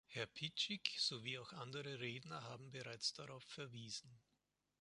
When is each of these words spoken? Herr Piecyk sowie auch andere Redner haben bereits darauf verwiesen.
Herr 0.07 0.25
Piecyk 0.25 0.89
sowie 0.97 1.37
auch 1.37 1.53
andere 1.53 1.99
Redner 1.99 2.41
haben 2.41 2.71
bereits 2.71 3.13
darauf 3.13 3.43
verwiesen. 3.43 4.19